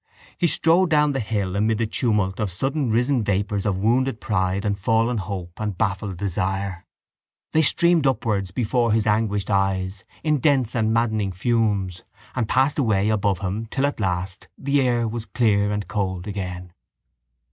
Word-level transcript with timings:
He 0.35 0.47
strode 0.47 0.89
down 0.89 1.11
the 1.11 1.19
hill 1.19 1.55
amid 1.55 1.77
the 1.77 1.85
tumult 1.85 2.39
of 2.39 2.49
suddenrisen 2.49 3.23
vapours 3.23 3.67
of 3.67 3.77
wounded 3.77 4.19
pride 4.19 4.65
and 4.65 4.75
fallen 4.75 5.19
hope 5.19 5.59
and 5.59 5.77
baffled 5.77 6.17
desire. 6.17 6.87
They 7.51 7.61
streamed 7.61 8.07
upwards 8.07 8.49
before 8.49 8.93
his 8.93 9.05
anguished 9.05 9.51
eyes 9.51 10.03
in 10.23 10.39
dense 10.39 10.73
and 10.73 10.91
maddening 10.91 11.31
fumes 11.33 12.03
and 12.33 12.49
passed 12.49 12.79
away 12.79 13.09
above 13.09 13.41
him 13.41 13.67
till 13.67 13.85
at 13.85 13.99
last 13.99 14.47
the 14.57 14.81
air 14.81 15.07
was 15.07 15.27
clear 15.27 15.69
and 15.71 15.87
cold 15.87 16.25
again. 16.25 16.73